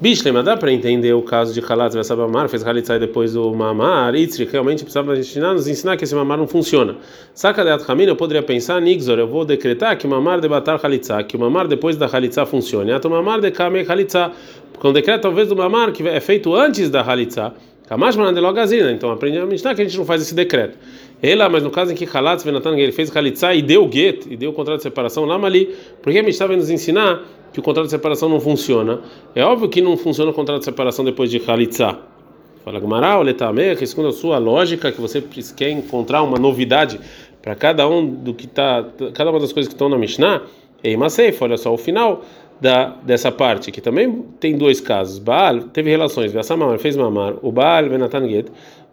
Bishlema, 0.00 0.44
dá 0.44 0.56
para 0.56 0.72
entender 0.72 1.12
o 1.12 1.22
caso 1.22 1.52
de 1.52 1.60
Halat 1.60 1.92
Vasaba 1.92 2.22
Ma'amar, 2.28 2.48
fez 2.48 2.64
Halitza 2.64 2.94
e 2.94 3.00
depois 3.00 3.34
o 3.34 3.52
Ma'amar, 3.52 4.14
Itzri, 4.14 4.44
realmente 4.44 4.84
precisava 4.84 5.12
nos 5.12 5.66
ensinar 5.66 5.96
que 5.96 6.04
esse 6.04 6.14
Ma'amar 6.14 6.38
não 6.38 6.46
funciona. 6.46 6.94
Saca 7.34 7.64
de 7.64 7.70
Atchamin, 7.70 8.04
eu 8.04 8.14
poderia 8.14 8.40
pensar, 8.40 8.80
Nixor, 8.80 9.18
eu 9.18 9.26
vou 9.26 9.44
decretar 9.44 9.98
que 9.98 10.06
o 10.06 10.08
Ma'amar 10.08 10.40
debatar 10.40 10.78
Halitza, 10.80 11.20
que 11.24 11.36
o 11.36 11.40
Ma'amar 11.40 11.66
depois 11.66 11.96
da 11.96 12.06
Halitza 12.06 12.46
funcione. 12.46 12.92
Ato 12.92 13.10
Ma'amar 13.10 13.40
de 13.40 13.50
Kame 13.50 13.84
Halitza, 13.88 14.30
porque 14.78 14.90
um 14.90 14.92
decreto 14.92 15.22
talvez 15.22 15.48
do 15.48 15.56
mamar 15.56 15.90
que 15.90 16.06
é 16.06 16.20
feito 16.20 16.54
antes 16.54 16.88
da 16.88 17.02
manandelogazina. 18.16 18.92
Então 18.92 19.10
aprende 19.10 19.36
a 19.38 19.44
Mishnah 19.44 19.74
que 19.74 19.82
a 19.82 19.84
gente 19.84 19.98
não 19.98 20.04
faz 20.04 20.22
esse 20.22 20.34
decreto. 20.34 20.78
Ela, 21.20 21.48
mas 21.48 21.64
no 21.64 21.70
caso 21.70 21.90
em 21.90 21.96
que 21.96 22.04
Halatz 22.04 22.44
Venatan 22.44 22.78
ele 22.78 22.92
fez 22.92 23.14
halitzah 23.14 23.54
e 23.54 23.62
deu 23.62 23.90
get, 23.92 24.26
e 24.30 24.36
deu 24.36 24.50
o 24.50 24.52
contrato 24.52 24.76
de 24.76 24.84
separação 24.84 25.24
lá 25.24 25.34
ali, 25.44 25.74
porque 26.00 26.20
a 26.20 26.22
Mishnah 26.22 26.46
vem 26.46 26.58
nos 26.58 26.70
ensinar 26.70 27.24
que 27.52 27.58
o 27.58 27.62
contrato 27.62 27.86
de 27.86 27.90
separação 27.90 28.28
não 28.28 28.38
funciona. 28.38 29.00
É 29.34 29.42
óbvio 29.42 29.68
que 29.68 29.80
não 29.80 29.96
funciona 29.96 30.30
o 30.30 30.34
contrato 30.34 30.60
de 30.60 30.66
separação 30.66 31.04
depois 31.04 31.28
de 31.28 31.42
halitzah. 31.44 31.98
Fala 32.64 32.78
Gumará, 32.78 33.18
Letame, 33.18 33.74
que 33.74 33.84
segundo 33.84 34.08
a 34.08 34.12
sua 34.12 34.38
lógica, 34.38 34.92
que 34.92 35.00
você 35.00 35.20
quer 35.56 35.70
encontrar 35.70 36.22
uma 36.22 36.38
novidade 36.38 37.00
para 37.42 37.56
cada 37.56 37.88
um 37.88 38.06
do 38.06 38.32
que 38.32 38.46
tá, 38.46 38.86
cada 39.12 39.30
uma 39.30 39.40
das 39.40 39.52
coisas 39.52 39.66
que 39.66 39.74
estão 39.74 39.88
na 39.88 39.98
Mishnah, 39.98 40.42
Ei, 40.84 40.96
Maseif, 40.96 41.42
olha 41.42 41.56
só 41.56 41.74
o 41.74 41.76
final 41.76 42.22
da 42.60 42.96
dessa 43.04 43.30
parte, 43.30 43.70
que 43.70 43.80
também 43.80 44.24
tem 44.40 44.56
dois 44.56 44.80
casos. 44.80 45.18
Baal 45.18 45.60
teve 45.64 45.90
relações, 45.90 46.32
Vassamamar 46.32 46.78
fez 46.78 46.96
mamar, 46.96 47.34
o 47.42 47.52
Baal 47.52 47.88
Benatan 47.88 48.28
Get 48.28 48.46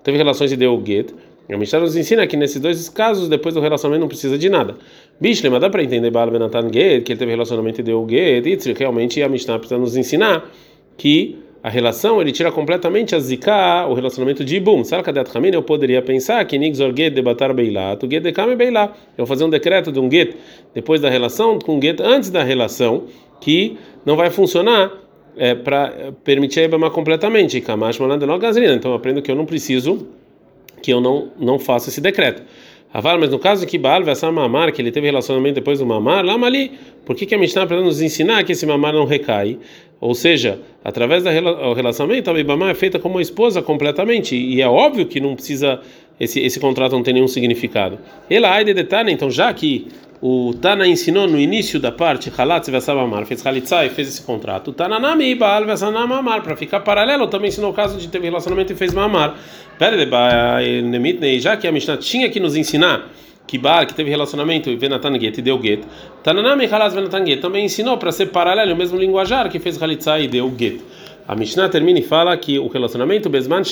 teve 0.04 0.18
relações 0.18 0.52
e 0.52 0.56
deu 0.56 0.74
o 0.74 0.86
Get. 0.86 1.14
A 1.48 1.58
Mishnah 1.58 1.80
nos 1.80 1.96
ensina 1.96 2.26
que 2.26 2.36
nesses 2.36 2.60
dois 2.60 2.90
casos, 2.90 3.30
depois 3.30 3.54
do 3.54 3.62
relacionamento, 3.62 4.02
não 4.02 4.08
precisa 4.08 4.36
de 4.36 4.50
nada. 4.50 4.76
Bishle, 5.22 5.50
mas 5.50 5.62
dá 5.62 5.70
para 5.70 5.84
entender 5.84 6.10
Baal 6.10 6.32
Benatan 6.32 6.74
Get, 6.74 7.04
que 7.04 7.12
ele 7.12 7.20
teve 7.20 7.32
relacionamento 7.32 7.82
e 7.82 7.84
deu 7.84 8.02
o 8.02 8.10
Get, 8.10 8.66
e 8.66 8.74
realmente 8.74 9.22
a 9.22 9.30
Mishnah 9.30 9.60
precisa 9.60 9.80
nos 9.80 9.96
ensinar 9.96 10.50
que 10.98 11.38
a 11.66 11.70
relação 11.70 12.22
ele 12.22 12.32
tira 12.32 12.52
completamente 12.52 13.16
a 13.16 13.20
zika, 13.20 13.88
o 13.88 13.96
relacionamento 13.96 14.46
de 14.46 14.58
ibum. 14.58 14.84
Sarkadat 14.84 15.36
Hamin, 15.36 15.50
eu 15.52 15.64
poderia 15.64 16.00
pensar 16.00 16.46
que 16.46 16.60
nigzor 16.60 16.94
get 16.96 17.12
debatar 17.12 17.56
beilat, 17.56 18.06
o 18.06 18.08
get 18.08 18.22
dekame 18.22 18.56
beilat. 18.56 18.92
Eu 19.18 19.26
vou 19.26 19.26
fazer 19.26 19.46
um 19.46 19.50
decreto 19.50 19.92
de 19.92 20.00
um 20.00 20.08
get 20.08 20.36
depois 20.76 21.02
da 21.02 21.10
relação 21.10 21.58
com 21.58 21.82
get 21.82 22.00
antes 22.02 22.30
da 22.30 22.44
relação, 22.44 23.06
que 23.40 23.78
não 24.06 24.16
vai 24.16 24.30
funcionar 24.30 24.92
é, 25.38 25.54
para 25.54 26.14
permitir 26.24 26.62
a 26.62 26.64
ibama 26.64 26.90
completamente. 26.90 27.60
Gasolina. 28.40 28.74
Então 28.74 28.92
eu 28.92 28.98
aprendo 28.98 29.22
que 29.22 29.32
eu 29.32 29.36
não 29.36 29.46
preciso, 29.46 30.08
que 30.82 30.92
eu 30.92 31.02
não 31.02 31.30
não 31.40 31.60
faço 31.60 31.90
esse 31.90 32.02
decreto. 32.02 32.44
Mas 32.94 33.30
no 33.30 33.40
caso 33.40 33.68
que 33.68 33.78
Baal 33.78 34.06
Vassar 34.06 34.32
Mamar, 34.32 34.72
que 34.72 34.82
ele 34.82 34.90
teve 34.90 35.08
relacionamento 35.08 35.56
depois 35.56 35.80
do 35.80 35.86
Mamar, 35.86 36.24
lá 36.24 36.34
ali, 36.36 36.72
por 37.06 37.14
que, 37.14 37.26
que 37.26 37.36
a 37.36 37.38
Mishnah 37.38 37.68
para 37.68 37.82
nos 37.82 38.02
ensinar 38.02 38.42
que 38.46 38.54
esse 38.54 38.66
Mamar 38.66 38.94
não 38.94 39.04
recai? 39.04 39.60
Ou 40.00 40.14
seja, 40.14 40.60
através 40.84 41.24
do 41.24 41.30
relacionamento, 41.74 42.30
a 42.30 42.34
Bibamá 42.34 42.70
é 42.70 42.74
feita 42.74 43.00
como 43.00 43.16
uma 43.16 43.22
esposa 43.22 43.62
completamente, 43.62 44.36
e 44.36 44.62
é 44.62 44.68
óbvio 44.68 45.06
que 45.06 45.20
não 45.20 45.36
precisa, 45.36 45.82
esse, 46.20 46.40
esse 46.40 46.60
contrato 46.60 46.94
não 46.94 47.04
tem 47.04 47.14
nenhum 47.14 47.28
significado. 47.28 48.00
Ela 48.30 48.52
ai 48.52 48.64
de 48.64 48.74
detalhe, 48.74 49.12
então 49.12 49.30
já 49.30 49.54
que 49.54 49.88
o 50.22 50.54
Tana 50.54 50.88
ensinou 50.88 51.28
no 51.28 51.40
início 51.40 51.80
da 51.80 51.92
parte, 51.92 52.32
Halatz 52.36 52.70
Amar, 52.90 53.26
fez 53.26 53.46
Halitzá 53.46 53.86
e 53.86 53.90
fez 53.90 54.08
esse 54.08 54.22
contrato. 54.22 54.72
Tananami 54.72 55.36
Baal 55.36 55.66
Amar, 56.18 56.42
para 56.42 56.56
ficar 56.56 56.80
paralelo, 56.80 57.28
também 57.28 57.50
ensinou 57.50 57.72
o 57.72 57.74
caso 57.74 57.98
de 57.98 58.08
ter 58.08 58.22
relacionamento 58.22 58.74
e 58.74 58.76
fez 58.76 58.94
Mamar. 58.94 59.36
Já 61.40 61.58
que 61.58 61.68
a 61.68 61.72
Mishnah 61.72 61.98
tinha 61.98 62.30
que 62.30 62.40
nos 62.40 62.56
ensinar 62.56 63.10
que 63.46 63.58
Baal, 63.58 63.86
que 63.86 63.94
teve 63.94 64.10
relacionamento 64.10 64.70
e 64.70 64.76
Venatan 64.76 65.20
Get 65.20 65.38
e 65.38 65.42
deu 65.42 65.62
Get, 65.62 65.84
Tananami 66.24 66.66
Halatz 66.66 66.96
Venatan 66.96 67.26
Get 67.26 67.42
também 67.42 67.66
ensinou 67.66 67.98
para 67.98 68.12
ser 68.12 68.28
paralelo, 68.28 68.74
o 68.74 68.76
mesmo 68.76 68.98
linguajar 68.98 69.50
que 69.50 69.60
fez 69.60 69.82
Halitzá 69.82 70.20
e 70.20 70.28
deu 70.28 70.52
Get. 70.58 70.82
A 71.28 71.36
Mishnah 71.36 71.70
termina 71.70 72.00
e 72.00 72.04
fala 72.04 72.38
que 72.38 72.60
o 72.60 72.68
relacionamento 72.68 73.30
Besman 73.30 73.64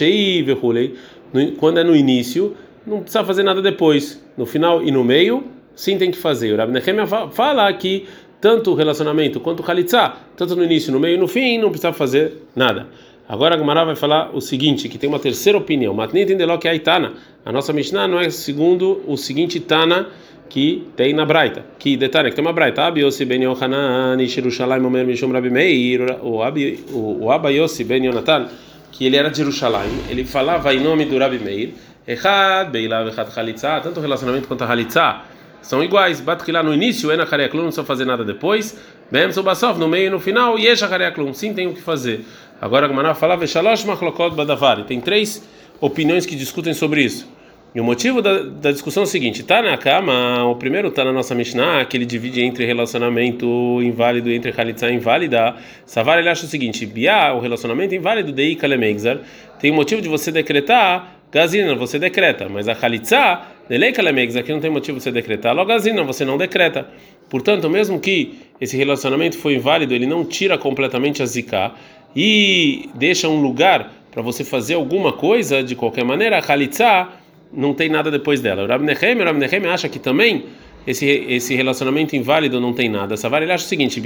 quando 1.57 1.79
é 1.79 1.83
no 1.83 1.95
início, 1.95 2.55
não 2.85 3.01
precisa 3.01 3.23
fazer 3.23 3.43
nada 3.43 3.61
depois. 3.61 4.23
No 4.35 4.45
final 4.45 4.83
e 4.83 4.91
no 4.91 5.03
meio, 5.03 5.43
sim 5.75 5.97
tem 5.97 6.11
que 6.11 6.17
fazer. 6.17 6.53
O 6.53 6.57
Rabi 6.57 6.73
Nehemia 6.73 7.05
fala 7.05 7.71
que 7.73 8.07
tanto 8.41 8.71
o 8.71 8.73
relacionamento 8.73 9.39
quanto 9.39 9.61
o 9.61 9.63
Khalitsa, 9.63 10.13
tanto 10.35 10.55
no 10.55 10.63
início, 10.63 10.91
no 10.91 10.99
meio 10.99 11.15
e 11.15 11.17
no 11.17 11.27
fim, 11.27 11.57
não 11.57 11.69
precisa 11.69 11.93
fazer 11.93 12.43
nada. 12.55 12.87
Agora 13.27 13.55
a 13.55 13.57
Gemara 13.57 13.85
vai 13.85 13.95
falar 13.95 14.35
o 14.35 14.41
seguinte, 14.41 14.89
que 14.89 14.97
tem 14.97 15.09
uma 15.09 15.19
terceira 15.19 15.57
opinião. 15.57 15.93
Matnit 15.93 16.35
que 16.59 16.67
é 16.67 16.75
Itana. 16.75 17.13
A 17.45 17.51
nossa 17.51 17.71
Mishnah 17.71 18.07
não 18.07 18.19
é 18.19 18.29
segundo 18.29 19.01
o 19.07 19.15
seguinte 19.15 19.59
Tana 19.59 20.07
que 20.49 20.87
tem 20.95 21.13
na 21.13 21.25
Braita. 21.25 21.65
Que 21.79 21.97
detalhe, 21.97 22.29
que 22.29 22.35
tem 22.35 22.45
uma 22.45 22.53
Braita. 22.53 22.83
Abi 22.83 23.01
Yossi 23.01 23.25
ben 23.25 23.41
Yohanan, 23.41 24.17
Shirushalayim, 24.27 24.85
Omer 24.85 25.05
Mishum 25.05 25.31
Rabi 25.31 25.49
Meir, 25.49 26.19
o 26.21 27.31
Abba 27.31 27.51
Yossi 27.51 27.83
ben 27.83 28.05
Yonatan, 28.05 28.47
que 28.91 29.05
ele 29.05 29.17
era 29.17 29.31
de 29.31 29.37
Jerusalém, 29.37 29.89
ele 30.09 30.23
falava 30.23 30.71
em 30.71 30.79
nome 30.79 31.05
do 31.05 31.17
Rabi 31.17 31.39
Meir, 31.39 31.73
Echad, 32.07 32.69
Beilav, 32.69 33.07
Echad 33.07 33.33
Chalitza, 33.33 33.79
tanto 33.81 33.99
o 33.99 34.01
relacionamento 34.01 34.47
quanto 34.47 34.63
a 34.63 34.67
Chalitza, 34.67 35.21
são 35.61 35.83
iguais. 35.83 36.21
Batkilá 36.21 36.61
no 36.61 36.73
início, 36.73 37.11
Ena 37.11 37.25
Kareaklum, 37.25 37.61
não 37.61 37.67
precisa 37.69 37.85
fazer 37.85 38.05
nada 38.05 38.23
depois. 38.23 38.77
Bem, 39.09 39.29
Basov, 39.43 39.79
no 39.79 39.87
meio 39.87 40.07
e 40.07 40.09
no 40.09 40.19
final, 40.19 40.59
Yesha 40.59 40.87
Kareaklum, 40.87 41.33
sim 41.33 41.53
tem 41.53 41.67
o 41.67 41.73
que 41.73 41.81
fazer. 41.81 42.25
Agora 42.61 42.85
a 42.85 42.89
Gemara 42.89 43.13
fala, 43.13 43.35
Veshalosh 43.35 43.83
Machlokot 43.83 44.35
Badavar, 44.35 44.83
tem 44.85 45.01
três 45.01 45.47
opiniões 45.81 46.25
que 46.25 46.35
discutem 46.35 46.73
sobre 46.73 47.03
isso. 47.03 47.31
E 47.75 47.81
o 47.81 47.83
motivo 47.83 48.21
da, 48.21 48.43
da 48.43 48.71
discussão 48.71 49.01
é 49.01 49.05
o 49.05 49.09
seguinte: 49.09 49.41
tá 49.41 49.61
na 49.61 49.75
cama, 49.77 50.45
o 50.45 50.55
primeiro 50.55 50.91
tá 50.91 51.03
na 51.03 51.11
nossa 51.11 51.33
Mishnah, 51.33 51.83
que 51.85 51.97
ele 51.97 52.05
divide 52.05 52.41
entre 52.41 52.65
relacionamento 52.65 53.47
inválido 53.81 54.29
e 54.29 54.35
entre 54.35 54.51
Khalitsa 54.51 54.91
inválida. 54.91 55.55
Savar 55.85 56.19
ele 56.19 56.29
acha 56.29 56.45
o 56.45 56.47
seguinte: 56.47 56.85
Bia, 56.85 57.33
o 57.33 57.39
relacionamento 57.39 57.95
inválido 57.95 58.31
de 58.31 58.55
Kalemegzar, 58.55 59.19
tem 59.59 59.71
o 59.71 59.73
motivo 59.73 60.01
de 60.01 60.07
você 60.07 60.31
decretar 60.31 61.17
Gazina, 61.31 61.73
você 61.73 61.97
decreta, 61.97 62.47
mas 62.47 62.67
a 62.67 62.75
Khalitsa 62.75 63.41
Neleikalemegs, 63.67 64.35
aqui 64.35 64.53
não 64.53 64.59
tem 64.59 64.69
motivo 64.69 64.99
de 64.99 65.03
você 65.03 65.11
decretar. 65.11 65.55
Logo 65.55 65.71
não, 65.95 66.05
você 66.05 66.23
não 66.23 66.37
decreta. 66.37 66.87
Portanto, 67.27 67.67
mesmo 67.71 67.99
que 67.99 68.37
esse 68.61 68.77
relacionamento 68.77 69.39
foi 69.39 69.55
inválido, 69.55 69.95
ele 69.95 70.05
não 70.05 70.23
tira 70.23 70.59
completamente 70.59 71.23
a 71.23 71.25
zika 71.25 71.71
e 72.15 72.89
deixa 72.95 73.27
um 73.27 73.41
lugar 73.41 73.91
para 74.11 74.21
você 74.21 74.43
fazer 74.43 74.75
alguma 74.75 75.13
coisa 75.13 75.63
de 75.63 75.75
qualquer 75.75 76.03
maneira. 76.03 76.37
A 76.37 76.41
Khalitsa, 76.41 77.09
não 77.53 77.73
tem 77.73 77.89
nada 77.89 78.09
depois 78.09 78.41
dela. 78.41 78.63
O 78.63 78.67
Rabi 78.67 78.85
Nechem, 78.85 79.15
o 79.15 79.23
Rabi 79.23 79.39
Nechem 79.39 79.65
acha 79.67 79.87
que 79.87 79.99
também 79.99 80.45
esse, 80.85 81.05
esse 81.05 81.55
relacionamento 81.55 82.15
inválido 82.15 82.59
não 82.59 82.73
tem 82.73 82.89
nada. 82.89 83.15
Savar 83.15 83.41
ele 83.41 83.51
acha 83.51 83.65
o 83.65 83.67
seguinte: 83.67 84.01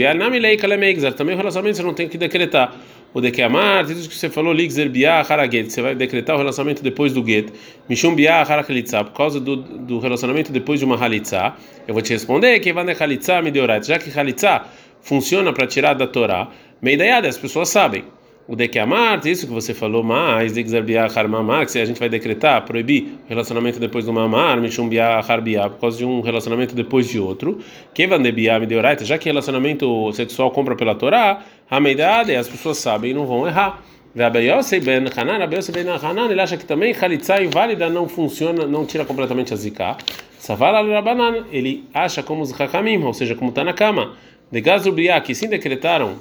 também 1.15 1.33
o 1.33 1.37
relacionamento 1.37 1.77
você 1.77 1.83
não 1.83 1.93
tem 1.93 2.07
que 2.07 2.17
decretar. 2.17 2.75
O 3.13 3.21
de 3.21 3.31
que 3.31 3.41
amar, 3.41 3.85
tudo 3.87 4.07
que 4.07 4.13
você 4.13 4.29
falou, 4.29 4.53
ligzer 4.53 4.89
biah 4.89 5.21
haraget, 5.21 5.71
você 5.71 5.81
vai 5.81 5.95
decretar 5.95 6.35
o 6.35 6.37
relacionamento 6.37 6.83
depois 6.83 7.13
do 7.13 7.25
get. 7.25 7.47
Mishum 7.89 8.13
biah 8.13 8.41
harakalitza, 8.41 9.03
por 9.05 9.13
causa 9.13 9.39
do, 9.39 9.55
do 9.55 9.99
relacionamento 9.99 10.51
depois 10.51 10.79
de 10.79 10.85
uma 10.85 10.97
halitza. 10.97 11.53
Eu 11.87 11.93
vou 11.93 12.03
te 12.03 12.11
responder 12.11 12.59
que 12.59 12.69
halitza 12.69 13.41
me 13.41 13.51
já 13.81 13.97
que 13.97 14.19
halitza 14.19 14.61
funciona 15.01 15.53
para 15.53 15.65
tirar 15.65 15.93
da 15.93 16.05
Torá. 16.05 16.49
Meidaiada, 16.81 17.27
as 17.27 17.37
pessoas 17.37 17.69
sabem 17.69 18.03
o 18.47 18.55
de 18.55 18.67
que 18.67 18.79
amar, 18.79 19.25
isso 19.25 19.45
que 19.45 19.51
você 19.51 19.73
falou 19.73 20.03
mais, 20.03 20.53
de 20.53 20.63
que 20.63 20.69
se 20.69 21.79
a 21.79 21.85
gente 21.85 21.99
vai 21.99 22.07
decretar, 22.07 22.63
proibir 22.63 23.19
relacionamento 23.27 23.77
depois 23.77 24.05
do 24.05 24.13
mamar, 24.13 24.61
mishum 24.61 24.89
harbiá, 25.27 25.69
por 25.69 25.81
causa 25.81 25.97
de 25.97 26.05
um 26.05 26.21
relacionamento 26.21 26.73
depois 26.73 27.09
de 27.09 27.19
outro, 27.19 27.59
que 27.93 28.07
van 28.07 28.21
de 28.21 29.05
já 29.05 29.17
que 29.17 29.27
relacionamento 29.27 30.13
sexual 30.13 30.51
compra 30.51 30.75
pela 30.77 30.95
Torá, 30.95 31.41
a 31.69 31.79
meidade, 31.79 32.33
as 32.33 32.47
pessoas 32.47 32.77
sabem 32.77 33.11
e 33.11 33.13
não 33.13 33.25
vão 33.25 33.45
errar. 33.45 33.83
Rabeyosei 34.15 34.79
ben 34.79 35.05
Hanan, 35.15 35.39
Rabeyosei 35.39 35.83
ben 35.83 35.89
Hanan, 35.89 36.31
ele 36.31 36.39
acha 36.39 36.55
que 36.55 36.65
também 36.65 36.93
Khalitsa 36.93 37.43
inválida 37.43 37.89
não 37.89 38.07
funciona, 38.07 38.65
não 38.65 38.85
tira 38.85 39.03
completamente 39.03 39.53
a 39.53 39.57
zika. 39.57 39.97
Savala 40.39 40.81
Rabanan, 40.81 41.45
ele 41.51 41.83
acha 41.93 42.23
como 42.23 42.43
os 42.43 42.59
Hakamim, 42.59 43.03
ou 43.03 43.13
seja, 43.13 43.35
como 43.35 43.49
está 43.49 43.63
na 43.63 43.73
cama. 43.73 44.13
De 44.49 44.61
Gazrubiá, 44.61 45.19
que 45.19 45.35
sim 45.35 45.49
decretaram 45.49 46.15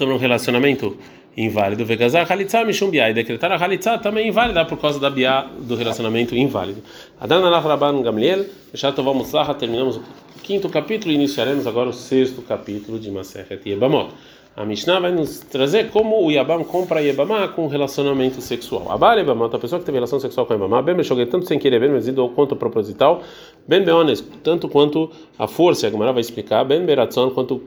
sobre 0.00 0.14
um 0.14 0.18
relacionamento 0.18 0.96
inválido. 1.36 1.84
Vegazar 1.84 2.26
halitzah 2.32 2.64
mishum. 2.64 2.90
E 2.94 3.12
decretar 3.12 3.52
a 3.52 3.56
halitzah 3.62 3.98
também 3.98 4.28
inválida 4.28 4.64
por 4.64 4.78
causa 4.78 4.98
da 4.98 5.10
biá 5.10 5.46
do 5.60 5.74
relacionamento 5.76 6.34
inválido. 6.34 6.82
Adan 7.20 7.44
alach 7.46 7.66
rabban 7.66 8.00
gamliel. 8.00 8.46
Vamos 9.04 9.30
lá, 9.32 9.52
terminamos 9.52 9.98
o 9.98 10.02
quinto 10.42 10.70
capítulo 10.70 11.12
e 11.12 11.16
iniciaremos 11.16 11.66
agora 11.66 11.90
o 11.90 11.92
sexto 11.92 12.40
capítulo 12.40 12.98
de 12.98 13.10
Masechet 13.10 13.60
Yebamot. 13.68 14.08
A 14.56 14.64
Mishnah 14.64 15.00
vai 15.00 15.12
nos 15.12 15.40
trazer 15.40 15.90
como 15.90 16.24
o 16.24 16.30
Yabam 16.30 16.64
compra 16.64 17.00
Yebamá 17.00 17.46
com 17.48 17.66
relacionamento 17.68 18.40
sexual. 18.40 18.90
Abar 18.90 19.18
Yebamá, 19.18 19.46
a 19.46 19.58
pessoa 19.58 19.78
que 19.78 19.84
teve 19.84 19.98
relação 19.98 20.18
sexual 20.18 20.46
com 20.46 20.54
Yebamá, 20.54 20.80
bem 20.82 21.00
joguei 21.02 21.26
tanto 21.26 21.46
sem 21.46 21.58
querer, 21.58 21.78
bem 21.78 21.90
mezido 21.90 22.26
quanto 22.30 22.56
proposital, 22.56 23.22
bem 23.68 23.82
beones, 23.84 24.24
tanto 24.42 24.68
quanto 24.68 25.10
a 25.38 25.46
força, 25.46 25.86
a 25.86 25.90
Gemara 25.90 26.12
vai 26.12 26.22
explicar, 26.22 26.64
bem 26.64 26.84
beratzon, 26.84 27.30
quanto 27.30 27.62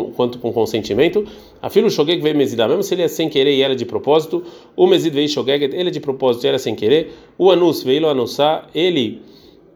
quanto 0.00 0.38
com 0.38 0.52
consentimento. 0.52 1.24
A 1.60 1.68
filho 1.68 1.90
shogeg 1.90 2.20
veio 2.22 2.36
mesida, 2.36 2.66
mesmo 2.66 2.82
se 2.82 2.94
ele 2.94 3.02
é 3.02 3.08
sem 3.08 3.28
querer 3.28 3.54
e 3.54 3.62
era 3.62 3.76
de 3.76 3.84
propósito. 3.84 4.42
O 4.74 4.86
mesid 4.86 5.14
veio 5.14 5.28
shogeg, 5.28 5.64
ele 5.64 5.88
é 5.88 5.90
de 5.90 6.00
propósito 6.00 6.44
e 6.44 6.48
era 6.48 6.58
sem 6.58 6.74
querer. 6.74 7.12
O 7.36 7.50
anus 7.50 7.82
veio 7.82 8.08
anussar, 8.08 8.68
ele 8.74 9.20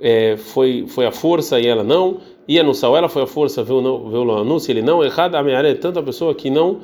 é, 0.01 0.37
foi 0.37 0.87
foi 0.89 1.07
a 1.07 1.13
força 1.13 1.61
e 1.61 1.67
ela 1.67 1.85
não. 1.85 2.19
E 2.49 2.59
anussar, 2.59 2.91
ela 2.95 3.09
foi 3.09 3.23
a 3.23 3.27
força, 3.27 3.63
veio 3.63 3.83
o 3.83 4.33
anus 4.33 4.69
ele 4.69 4.81
não. 4.81 5.05
Errada 5.05 5.39
a 5.39 5.69
é 5.69 5.75
tanto 5.75 5.99
a 5.99 6.03
pessoa 6.03 6.35
que 6.35 6.49
não 6.49 6.81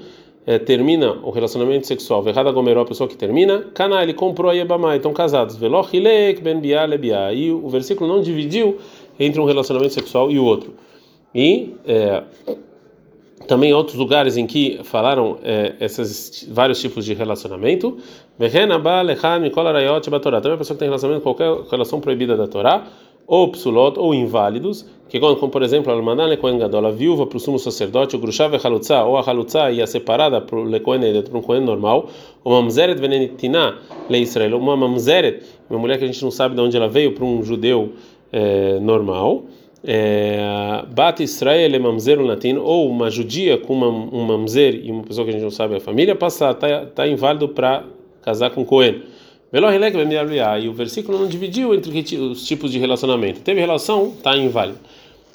é, 0.46 0.58
termina 0.58 1.12
o 1.22 1.30
relacionamento 1.30 1.86
sexual. 1.86 2.26
Errada 2.28 2.52
gomeró 2.52 2.82
a 2.82 2.84
pessoa 2.84 3.08
que 3.08 3.16
termina. 3.16 3.60
Cana, 3.72 4.02
ele 4.02 4.12
comprou 4.12 4.50
a 4.50 4.54
Yebamá, 4.54 4.94
estão 4.94 5.12
casados. 5.12 5.56
Velochilek 5.56 6.42
ben 6.42 6.60
biá. 6.60 7.32
E 7.32 7.50
o 7.50 7.68
versículo 7.68 8.12
não 8.12 8.20
dividiu 8.20 8.76
entre 9.18 9.40
um 9.40 9.44
relacionamento 9.46 9.94
sexual 9.94 10.30
e 10.30 10.38
o 10.38 10.44
outro. 10.44 10.74
E. 11.34 11.74
É, 11.86 12.24
também 13.46 13.72
outros 13.72 13.96
lugares 13.96 14.36
em 14.36 14.46
que 14.46 14.80
falaram 14.84 15.38
é, 15.42 15.74
esses 15.80 16.48
vários 16.50 16.80
tipos 16.80 17.04
de 17.04 17.14
relacionamento. 17.14 17.98
Também 18.38 18.64
a 18.64 18.78
pessoa 20.56 20.74
que 20.74 20.78
tem 20.78 20.88
relacionamento 20.88 21.22
com 21.24 21.34
qualquer 21.34 21.70
relação 21.70 22.00
proibida 22.00 22.36
da 22.36 22.46
Torá, 22.46 22.84
ou 23.26 23.48
psulot, 23.50 23.98
ou 23.98 24.12
inválidos, 24.14 24.86
que 25.08 25.20
como, 25.20 25.48
por 25.48 25.62
exemplo, 25.62 25.92
a 25.92 26.26
lekohen 26.26 26.58
gadol, 26.58 26.86
a 26.86 26.90
viúva 26.90 27.26
para 27.26 27.36
o 27.36 27.40
sumo 27.40 27.58
sacerdote, 27.58 28.16
o 28.16 28.18
grushav 28.18 28.54
halutza, 28.56 29.04
ou 29.04 29.16
a 29.16 29.22
halutza 29.22 29.70
ia 29.70 29.86
separada 29.86 30.40
para 30.40 30.56
o 30.56 30.64
lekohen 30.64 31.22
para 31.22 31.38
um 31.38 31.42
kohen 31.42 31.64
normal, 31.64 32.08
ou 32.42 32.52
mamzeret 32.52 32.98
venenitina 33.00 33.78
le 34.08 34.18
Israel, 34.18 34.58
uma 34.58 34.76
mamzeret, 34.76 35.42
uma 35.70 35.78
mulher 35.78 35.98
que 35.98 36.04
a 36.04 36.06
gente 36.06 36.22
não 36.22 36.30
sabe 36.30 36.54
de 36.54 36.60
onde 36.60 36.76
ela 36.76 36.88
veio, 36.88 37.12
para 37.12 37.24
um 37.24 37.42
judeu 37.42 37.92
é, 38.32 38.78
normal. 38.80 39.44
É, 39.84 40.84
Bat 40.94 41.22
Israel 41.22 41.80
mamzer 41.80 42.20
latim 42.20 42.56
ou 42.56 42.88
uma 42.88 43.10
judia 43.10 43.58
com 43.58 43.74
uma, 43.74 43.88
um 43.88 44.24
mamzer 44.24 44.80
e 44.84 44.90
uma 44.90 45.02
pessoa 45.02 45.24
que 45.24 45.30
a 45.30 45.32
gente 45.32 45.42
não 45.42 45.50
sabe 45.50 45.74
a 45.74 45.80
família 45.80 46.14
passar 46.14 46.54
tá, 46.54 46.86
tá 46.86 47.06
inválido 47.06 47.48
para 47.48 47.84
casar 48.22 48.50
com 48.50 48.64
Cohen. 48.64 49.02
E 49.52 50.68
o 50.68 50.72
versículo 50.72 51.18
não 51.18 51.26
dividiu 51.26 51.74
entre 51.74 52.16
os 52.16 52.46
tipos 52.46 52.72
de 52.72 52.78
relacionamento. 52.78 53.40
Teve 53.40 53.60
relação, 53.60 54.12
tá 54.22 54.34
inválido. 54.36 54.78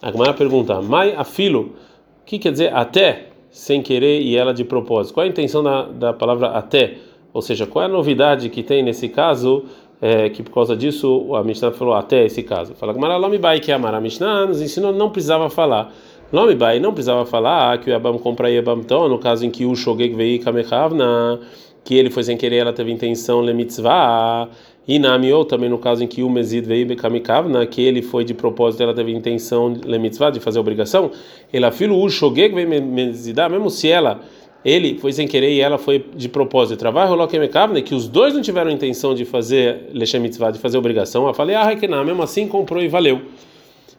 A 0.02 0.34
pergunta: 0.34 0.82
Mai 0.82 1.14
afilo, 1.14 1.76
o 2.22 2.26
que 2.26 2.40
quer 2.40 2.52
dizer 2.52 2.74
até 2.74 3.28
sem 3.52 3.82
querer 3.82 4.22
e 4.22 4.36
ela 4.36 4.54
de 4.54 4.64
propósito? 4.64 5.14
Qual 5.14 5.24
a 5.24 5.30
intenção 5.30 5.62
da, 5.62 5.84
da 5.84 6.14
palavra 6.14 6.48
até? 6.48 6.96
Ou 7.32 7.42
seja, 7.44 7.68
qual 7.68 7.84
é 7.84 7.86
a 7.86 7.90
novidade 7.90 8.50
que 8.50 8.64
tem 8.64 8.82
nesse 8.82 9.08
caso? 9.08 9.66
É, 10.02 10.30
que 10.30 10.44
por 10.44 10.54
causa 10.54 10.76
disso 10.76 11.34
a 11.36 11.44
Mishnah 11.44 11.72
falou 11.72 11.94
até 11.94 12.26
esse 12.26 12.44
caso. 12.44 12.76
Fala 12.76 12.94
que 12.94 13.00
Lomi 13.00 13.38
Bai 13.38 13.60
que 13.60 13.72
amar 13.72 13.94
a 13.94 14.02
Mishnah 14.02 14.46
nos 14.46 14.62
ensinou 14.62 14.94
não 14.94 15.10
precisava 15.10 15.50
falar. 15.50 15.94
Lomi 16.32 16.56
Bai 16.56 16.80
não 16.80 16.94
precisava 16.94 17.26
falar 17.26 17.78
que 17.80 17.90
o 17.90 17.94
Yabam 17.94 18.18
compra 18.20 18.52
então, 18.52 19.08
no 19.08 19.18
caso 19.18 19.46
em 19.46 19.50
que 19.50 19.66
o 19.66 19.76
Shogeg 19.76 20.14
veio 20.14 20.42
Kamechavna, 20.42 21.40
que 21.84 21.96
ele 21.96 22.10
foi 22.10 22.24
sem 22.24 22.36
querer, 22.36 22.58
ela 22.58 22.74
teve 22.74 22.92
intenção 22.92 23.42
le 23.42 23.54
mitzvah. 23.54 24.50
E 24.88 25.00
Namiou 25.00 25.44
também 25.44 25.70
no 25.70 25.78
caso 25.78 26.02
em 26.02 26.08
que 26.08 26.24
o 26.24 26.30
Mesid 26.30 26.66
veio 26.66 26.96
Kamikavna, 26.96 27.66
que 27.66 27.82
ele 27.82 28.02
foi 28.02 28.24
de 28.24 28.34
propósito, 28.34 28.84
ela 28.84 28.94
teve 28.94 29.12
intenção 29.12 29.74
le 29.86 30.00
mitzvah 30.00 30.30
de 30.30 30.40
fazer 30.40 30.60
obrigação. 30.60 31.12
Ela 31.52 31.72
filho 31.72 31.98
o 31.98 32.10
Shogeg 32.10 32.56
veio 32.56 32.82
Mezidá, 32.84 33.50
mesmo 33.50 33.70
se 33.70 33.90
ela 33.90 34.22
ele 34.64 34.98
foi 35.00 35.14
sem 35.14 35.28
querer 35.28 35.52
e 35.52 35.62
ela 35.62 35.78
foi 35.78 36.06
de 36.16 36.28
propósito. 36.28 36.78
Trabalho 36.80 37.10
rolou 37.10 37.28
que 37.28 37.96
os 37.96 38.08
dois 38.08 38.34
não 38.34 38.42
tiveram 38.42 38.72
intenção 38.72 39.14
de 39.14 39.26
fazer 39.26 39.90
lechem 39.94 40.20
mitzvah, 40.20 40.52
de 40.52 40.60
fazer 40.60 40.78
obrigação. 40.78 41.28
Eu 41.28 41.34
falei, 41.34 41.56
ah, 41.56 41.76
que 41.76 41.88
não, 41.88 42.04
mesmo 42.04 42.24
assim 42.24 42.48
comprou 42.48 42.82
e 42.82 42.88
valeu. 42.88 43.22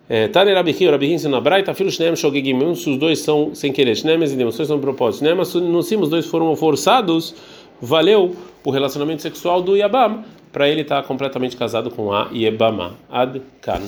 É, 0.08 0.26
Tane 0.26 0.54
Rabihi, 0.54 0.88
Rabihi 0.88 1.12
ensina 1.12 1.38
Braita, 1.38 1.74
filho 1.74 1.90
Shneem 1.90 2.16
Shogegim, 2.16 2.74
se 2.74 2.88
os 2.88 2.96
dois 2.96 3.18
são 3.18 3.54
sem 3.54 3.70
querer, 3.72 3.94
Shneem 3.94 4.18
e 4.20 4.24
os 4.24 4.56
dois 4.56 4.66
são 4.66 4.76
de 4.76 4.82
propósito. 4.82 5.24
Shneem, 5.24 5.82
se 5.82 5.96
os 5.96 6.08
dois 6.08 6.26
foram 6.26 6.56
forçados, 6.56 7.34
valeu 7.80 8.34
o 8.64 8.70
relacionamento 8.70 9.22
sexual 9.22 9.60
do 9.60 9.76
Yabam, 9.76 10.24
para 10.50 10.68
ele 10.68 10.80
estar 10.80 11.02
completamente 11.02 11.56
casado 11.56 11.90
com 11.90 12.12
a 12.12 12.28
Yebama. 12.32 12.96
Ad 13.10 13.40
Kan. 13.60 13.82